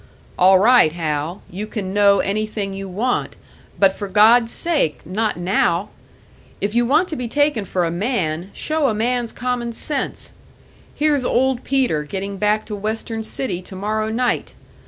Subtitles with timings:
[0.35, 3.35] "All right, Hal you can know anything you want;
[3.77, 5.89] but for God's sake, not now!
[6.59, 10.33] If you want to be taken for a man, show a man's common sense!
[10.95, 14.55] Here's Old Peter getting back to Western City to morrow night!